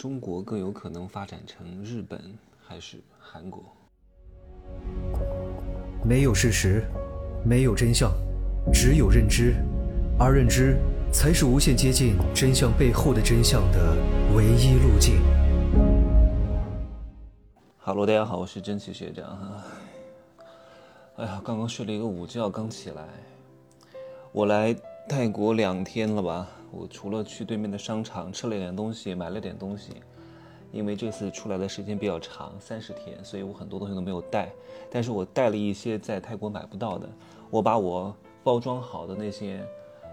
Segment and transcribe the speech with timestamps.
[0.00, 2.18] 中国更有可能发展成日本
[2.66, 3.62] 还是韩国？
[6.02, 6.82] 没有事实，
[7.44, 8.10] 没有真相，
[8.72, 9.56] 只有认知，
[10.18, 10.78] 而认知
[11.12, 13.94] 才是无限接近真相背后的真相的
[14.34, 15.20] 唯一路径。
[17.76, 19.64] 哈喽，大家好，我是真奇学长哈。
[21.16, 23.06] 哎呀，刚刚睡了一个午觉，刚起来。
[24.32, 24.74] 我来
[25.10, 26.48] 泰国两天了吧？
[26.70, 29.90] 我除了去对面的商场吃了点东西，买了点东西，
[30.70, 34.52] 因为这次出来的时间比较长，三十天，所以我很多东西都没有带。
[34.88, 37.08] 但是我带了一些在泰国买不到的，
[37.50, 39.66] 我把我包装好的那些，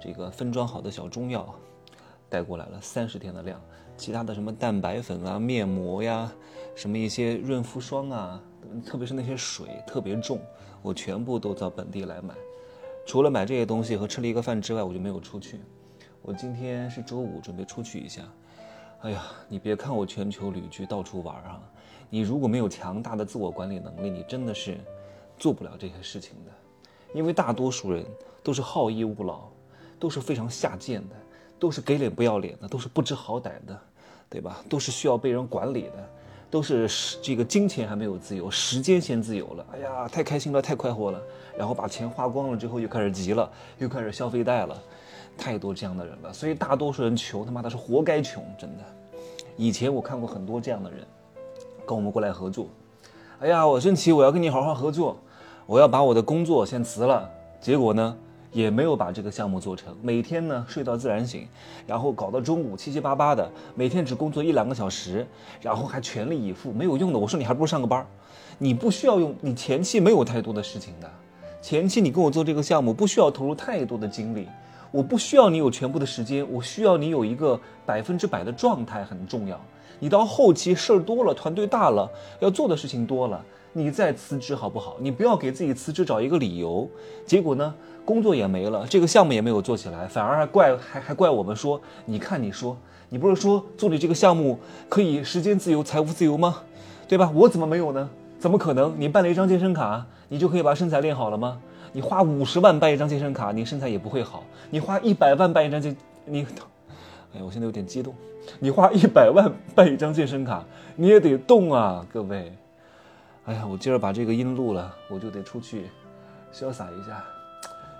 [0.00, 1.54] 这个分装好的小中药
[2.30, 3.60] 带过来了，三十天的量。
[3.94, 6.32] 其他的什么蛋白粉啊、面膜呀，
[6.74, 8.42] 什么一些润肤霜啊，
[8.86, 10.40] 特别是那些水特别重，
[10.80, 12.34] 我全部都到本地来买。
[13.08, 15.58] 除了买这些东西和吃了一个饭之外，我就没有出去。
[16.20, 18.20] 我今天是周五，准备出去一下。
[19.00, 21.58] 哎呀，你别看我全球旅居，到处玩啊，
[22.10, 24.76] 你如果没有强大的自我管理能力，你真的是
[25.38, 26.50] 做不了这些事情的。
[27.14, 28.04] 因为大多数人
[28.42, 29.48] 都是好逸恶劳，
[29.98, 31.16] 都是非常下贱的，
[31.58, 33.80] 都是给脸不要脸的，都是不知好歹的，
[34.28, 34.62] 对吧？
[34.68, 36.10] 都是需要被人管理的，
[36.50, 36.88] 都是
[37.22, 39.66] 这个金钱还没有自由，时间先自由了。
[39.72, 41.20] 哎呀，太开心了，太快活了，
[41.56, 44.76] 然后把钱花光了之后，又开始急了，又开始消费贷了。
[45.36, 48.84] 太多这样的人了，所以大多数人穷他妈的是活该穷，真的。
[49.56, 51.00] 以前我看过很多这样的人，
[51.86, 52.66] 跟我们过来合作。
[53.40, 55.16] 哎呀，我真奇，我要跟你好好合作，
[55.66, 57.30] 我要把我的工作先辞了。
[57.60, 58.16] 结果呢，
[58.52, 59.96] 也没有把这个项目做成。
[60.02, 61.46] 每天呢睡到自然醒，
[61.86, 65.26] 然后搞到中午七七八八的，每天只工作一两个小时，
[65.60, 67.18] 然后还全力以赴，没有用的。
[67.18, 68.06] 我说你还不如上个班
[68.58, 71.10] 你不需要用，你前期没有太多的事情的，
[71.60, 74.48] 前期你跟我做这个项目不需要投入太多的精力。
[74.90, 79.60] 我不需要你有全部的时间，我需要你有一个百分之百的状态很重要。
[80.00, 84.96] 你到后期事儿多了，团队大了，要做的事情多了，你再辞职好不好？
[85.00, 86.88] 你不要给自己辞职找一个理由，
[87.26, 87.74] 结果呢，
[88.04, 92.76] 工作也没了，这个项目也没有做起来，反而还怪还还怪我们说，你看你说，
[93.08, 94.58] 你不是说做你这个项目
[94.88, 96.62] 可以时间自由、财务自由吗？
[97.06, 97.30] 对吧？
[97.34, 98.08] 我怎么没有呢？
[98.38, 98.94] 怎么可能？
[98.98, 101.60] 你办了一张健身卡，你就可以把身材练好了吗？
[101.92, 104.44] 你花五十万办一张健身卡，你身材也不会好。
[104.70, 105.96] 你花一百万办一张健，
[106.26, 106.46] 你，
[107.32, 108.14] 哎呀，我现在有点激动。
[108.60, 110.64] 你花一百万办一张健身卡，
[110.96, 112.52] 你也得动啊，各位。
[113.48, 115.90] 哎呀，我今儿把这个音录了，我就得出去
[116.52, 117.24] 潇洒一下，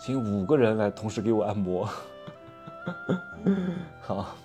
[0.00, 1.88] 请五个人来同时给我按摩。
[4.00, 4.36] 好，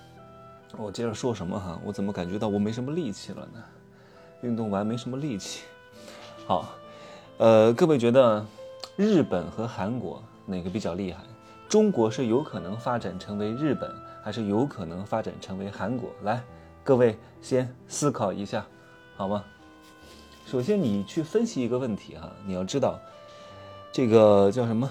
[0.75, 1.79] 我接着说什么哈？
[1.85, 3.63] 我怎么感觉到我没什么力气了呢？
[4.41, 5.65] 运动完没什么力气。
[6.47, 6.73] 好，
[7.37, 8.43] 呃，各位觉得？
[8.95, 11.21] 日本和韩国哪个比较厉害？
[11.69, 13.93] 中国是有可能发展成为日本，
[14.23, 16.09] 还是有可能发展成为韩国？
[16.23, 16.41] 来，
[16.83, 18.65] 各位先思考一下，
[19.15, 19.43] 好吗？
[20.49, 22.97] 首先，你去分析一个问题哈，你要知道，
[23.91, 24.89] 这个叫什么？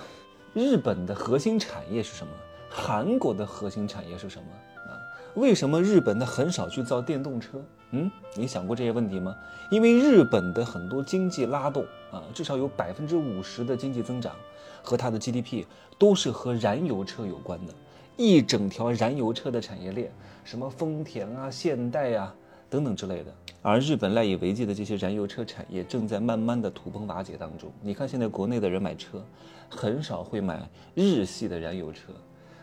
[0.52, 2.32] 日本的核心产业是什么？
[2.68, 4.48] 韩国的核心产业是什么？
[4.92, 5.00] 啊？
[5.34, 7.58] 为什么日本的很少去造电动车？
[7.92, 9.34] 嗯，你想过这些问题吗？
[9.70, 14.36] 因为日本的很多经济拉动啊，至少有百分之五十的经济增长
[14.82, 15.64] 和它的 GDP
[15.96, 17.72] 都是和燃油车有关的，
[18.18, 20.12] 一整条燃油车的产业链，
[20.44, 22.34] 什么丰田啊、现代啊
[22.70, 23.32] 等等之类的。
[23.62, 27.70] 而日本赖以为继的这些燃油车产业正在慢慢的土崩瓦解当中。
[27.82, 29.22] 你看现在国内的人买车，
[29.68, 32.12] 很少会买日系的燃油车。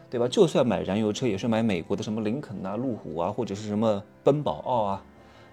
[0.10, 0.28] 对吧？
[0.28, 5.04] 就算买燃油车，也是买美国的什么林肯啊、路虎啊，或者是什么奔宝奥啊，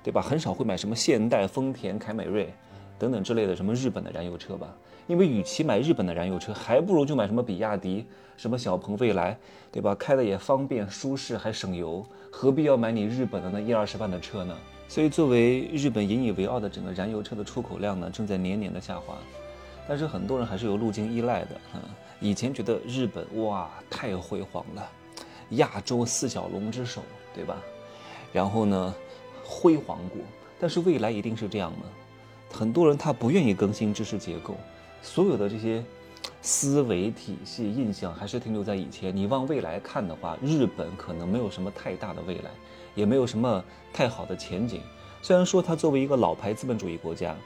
[0.03, 0.21] 对吧？
[0.21, 2.53] 很少会买什么现代、丰田、凯美瑞
[3.01, 4.69] 等等之类的什么日本的燃油车吧？
[5.07, 8.05] 因为与其买日本的燃油车，还不如就买什么比亚迪、
[8.37, 9.37] 什么小鹏、蔚来，
[9.73, 9.95] 对吧？
[9.95, 14.55] 开的也方便、舒适，还省油，何必要买你日本的那一二十万的车呢？
[14.87, 19.17] 所以，作为日本引以为傲的整个燃油车的出口量呢，正在年年的下滑。
[19.89, 21.81] 但是很多人还是有路径依赖的啊。
[22.21, 24.87] 以前觉得日本哇太辉煌了，
[25.53, 27.01] 亚洲四小龙之首，
[27.35, 27.57] 对吧？
[28.31, 28.95] 然后呢，
[29.43, 30.21] 辉煌过。
[30.61, 31.87] 但是未来一定是这样吗？
[32.53, 34.57] 很多人他不愿意更新知识结构，
[35.03, 35.83] 所有的这些
[36.43, 39.15] 思维体系、印象还是停留在以前。
[39.15, 42.51] 你往未来看的话，日本可能没有什么太大的未来，
[42.95, 44.81] 也没有什么太好的前景。
[45.23, 47.37] 虽然说它作为一个老牌资本主义国家，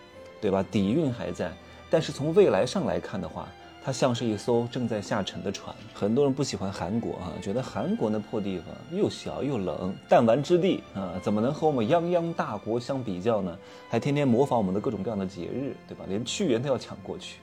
[0.40, 0.64] 对吧？
[0.70, 1.52] 底蕴还在，
[1.90, 3.48] 但是从未来上来看的话。
[3.84, 5.76] 它像是一艘正在下沉的船。
[5.92, 13.54] 很多人不喜欢韩国啊，觉得韩国那破地方又小又冷，弹丸之地啊，怎么能和我们泱泱大国相比较呢？
[13.90, 16.06] 还天天模仿我们的各种各样的节日，对吧？
[16.08, 17.40] 连屈原都要抢过去，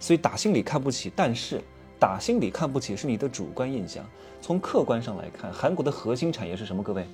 [0.00, 1.12] 所以打心里看不起。
[1.14, 1.62] 但是
[2.00, 4.04] 打心里看不起是你的主观印象，
[4.42, 6.82] 从客观上来看，韩国的核心产业是什么？
[6.82, 7.06] 各位，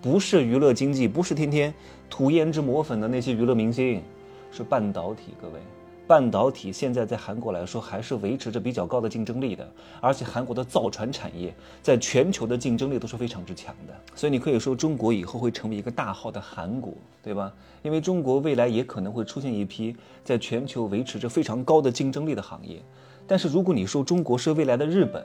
[0.00, 1.74] 不是娱乐经济，不是天天
[2.08, 4.00] 涂胭脂抹粉的那些娱乐明星，
[4.52, 5.34] 是半导体。
[5.42, 5.58] 各位，
[6.08, 9.70] 半导体现在在韩国来说还是维持着比较高的竞争力的，
[10.00, 13.92] 而且韩国的造船产业在全球的竞争力都是非常之强的。
[14.14, 17.52] 所以你可以说中国以后会成为一个大号的韩国，对吧？
[17.82, 19.94] 因为中国未来也可能会出现一批
[20.24, 22.80] 在全球维持着非常高的竞争力的行业。
[23.26, 25.22] 但是如果你说中国是未来的日本，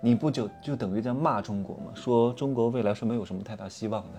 [0.00, 1.92] 你不就就等于在骂中国吗？
[1.94, 4.18] 说中国未来是没有什么太大希望的，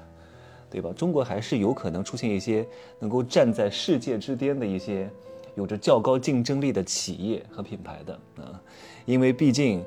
[0.70, 0.94] 对吧？
[0.96, 2.64] 中国还是有可能出现一些
[3.00, 5.10] 能够站在世界之巅的一些
[5.56, 8.62] 有着较高竞争力的企业和品牌的啊，
[9.06, 9.84] 因为毕竟，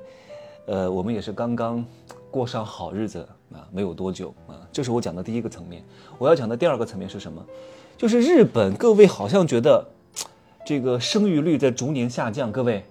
[0.67, 1.85] 呃，我们也是刚刚
[2.31, 4.67] 过上好日子啊，没有多久啊。
[4.73, 5.85] 这是我讲的第一个层面。
[6.19, 7.45] 我要讲的第二个层面是什么？
[7.97, 9.87] 就是日本，各位好像觉得
[10.65, 12.85] 这个生育率在逐年下降，各位。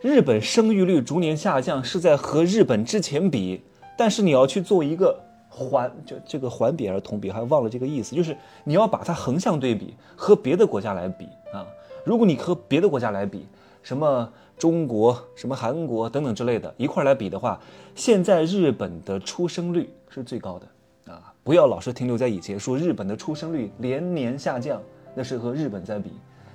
[0.00, 3.60] 日本生育率逐年下降，是在和日本之前比，
[3.96, 5.18] 但是你要去做一个
[5.48, 11.66] 环，就这个环比还是同比，还忘了这个意思，就是你要把它横向对比，和别的国家来比啊。
[12.04, 13.46] 如果你和别的国家来比，
[13.82, 17.58] 什么中国、什么韩国等等之类的，一块来比的话，
[17.94, 21.32] 现在日本的出生率是最高的啊！
[21.42, 24.80] 不要老是停留在以前，说日本的出生率连年下降，
[25.14, 26.10] 那是和日本在比。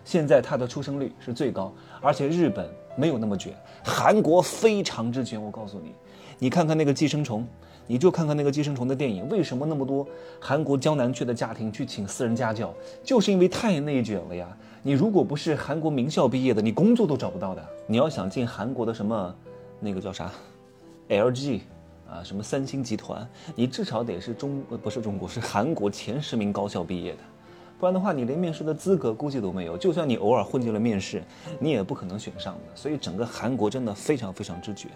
[0.06, 3.54] 现在它的出生率是最高，而且日本没有那么卷，
[3.84, 5.42] 韩国非常之卷。
[5.42, 5.94] 我告诉你，
[6.40, 7.46] 你看看那个寄生虫，
[7.86, 10.08] 你就看看那个寄生虫的电影，为什么那么多
[10.40, 12.74] 韩国江南区的家庭去请私人家教，
[13.04, 14.48] 就是因为太内卷了呀。
[14.82, 17.66] 你如果不是韩国名校毕业的，你工作都找不到的。
[17.86, 19.36] 你要想进韩国的什么，
[19.80, 20.32] 那个叫啥
[21.10, 21.60] ，LG
[22.10, 27.20] 啊，什么三星集团，你至少得是中不是中国是韩国前十名高校毕业的。
[27.78, 29.78] 不然的话，你连面试的资格估计都没有。
[29.78, 31.22] 就算你偶尔混进了面试，
[31.60, 32.62] 你也不可能选上的。
[32.74, 34.90] 所以整个韩国真的非常非常之卷，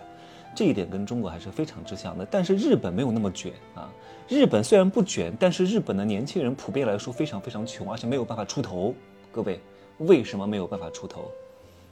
[0.56, 2.26] 这一点跟中国还是非常之像的。
[2.30, 3.90] 但是日本没有那么卷啊。
[4.30, 8.94] 日本虽然不卷，但是日本的年轻人普遍来说非常非常穷，而且没有办法出头。
[9.32, 9.60] 各位，
[10.06, 11.32] 为什么没有办法出头？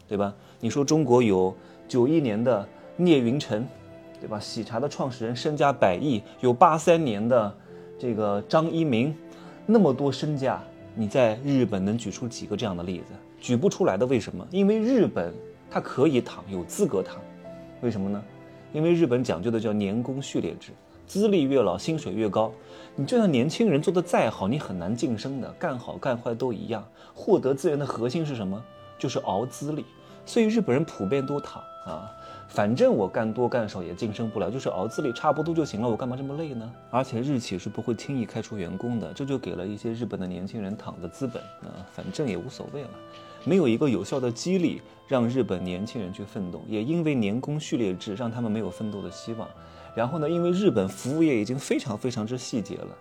[0.08, 0.34] 对吧？
[0.60, 1.56] 你说中国有
[1.88, 2.68] 九一年的
[2.98, 3.66] 聂云辰，
[4.20, 4.40] 对吧？
[4.40, 7.56] 喜茶的创始人身家百亿，有八三年的
[7.98, 9.16] 这个张一鸣，
[9.66, 10.62] 那么多身家。
[10.94, 13.14] 你在日本能举出几个这样的例子？
[13.40, 14.46] 举不出来的，为什么？
[14.52, 15.34] 因为日本
[15.70, 17.18] 它可以躺，有资格躺，
[17.80, 18.22] 为什么呢？
[18.74, 20.72] 因为日本讲究的叫年功序列制，
[21.12, 22.50] 资历越老，薪水越高。
[22.96, 26.82] 你就算年轻人做的再好，你很难晋升的，干好干坏都一样。
[27.14, 28.64] 获得资源的核心是什么？
[28.98, 29.84] 就是熬资历。
[30.26, 32.10] 所以日本人普遍都躺啊。
[32.48, 36.72] 反正我干多干少也晋升不了，就是熬资历差不多就行了，我干嘛这么累呢？
[36.90, 42.90] 而且日企是不会轻易开除员工的，这就给了一些日本的年轻人躺的资本啊，反正也无所谓了，
[43.44, 49.46] 没有一个有效的激励让日本年轻人去奋斗，也因为年功序列制让他们没有奋斗的希望。
[49.96, 52.96] 然后呢，因为日本服务业已经非常非常之细节了，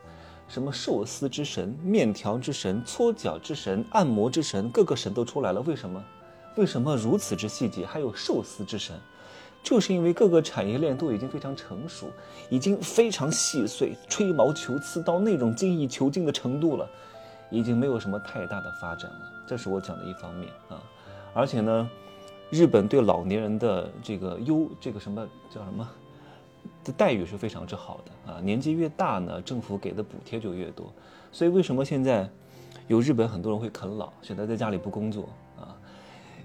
[0.48, 5.60] 什么寿司之神、面条之神、搓脚之神、按摩之神，各个神都出来了。
[5.60, 6.02] 为什么？
[6.56, 7.86] 为什么如此之细节？
[7.86, 8.98] 还有寿司之神？
[9.62, 12.10] 就是因为各个产业链都已经非常成熟，
[12.48, 16.88] 已经非常细碎，吹毛求疵到那种精益求精的程度了，
[17.50, 19.20] 已经没有什么太大的发展了。
[19.46, 20.82] 这是我讲的一方面啊。
[21.34, 21.88] 而且呢，
[22.48, 25.86] 日本对老年人的这个优，这个什么叫什么
[26.84, 28.40] 的待遇是非常之好的啊。
[28.40, 30.92] 年纪越大呢，政府给的补贴就越多。
[31.32, 32.28] 所以为什么现在
[32.88, 35.76] 有日本很多人会啃老，选择在家里不工作啊？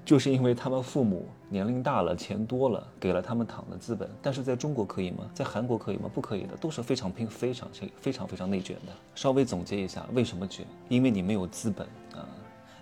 [0.05, 4.07] 就是因为他们父母年龄大了，钱多了，给了他们躺的资本。
[4.22, 5.27] 但是在中国可以吗？
[5.34, 6.07] 在韩国可以吗？
[6.13, 7.67] 不可以的，都是非常拼、非常、
[8.00, 8.91] 非常、非常内卷的。
[9.15, 10.63] 稍微总结一下，为什么卷？
[10.89, 12.22] 因为你没有资本啊，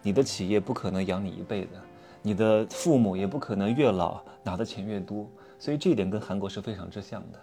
[0.02, 1.70] 你的企业不可能养你一辈子，
[2.22, 5.26] 你的父母也不可能越老拿的钱越多，
[5.64, 7.40] 所以这一点跟韩国是非常之像的，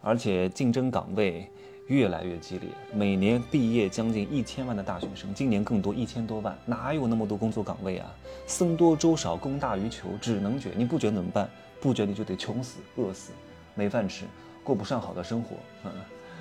[0.00, 1.48] 而且竞争岗位。
[1.88, 8.10] 越来越激烈，每年毕业将近一千万的大学生，今年更多一千多万，哪有那么多工作岗位啊？
[8.46, 10.72] 僧多粥少，供大于求，只能卷。
[10.76, 11.50] 你不卷怎么办？
[11.80, 13.32] 不卷你就得穷死、饿死，
[13.74, 14.24] 没饭吃，
[14.64, 15.56] 过不上好的生活。
[15.84, 15.92] 嗯，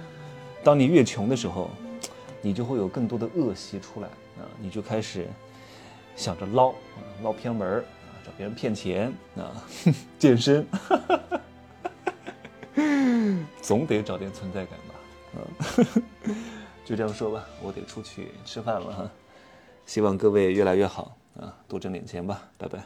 [0.64, 1.70] 当你越穷的时候，
[2.42, 5.28] 你就会有更多的恶习出来啊，你就开始
[6.16, 6.74] 想着捞，
[7.24, 7.84] 捞偏门儿，
[8.26, 9.64] 找别人骗钱啊，
[10.20, 10.66] 健身，
[13.62, 14.96] 总得找点存在感吧。
[15.36, 16.04] 嗯，
[16.86, 19.10] 就这样说吧，我得出去吃饭了哈。
[19.86, 22.80] 希望各位越来越好啊，多挣点钱吧，拜拜。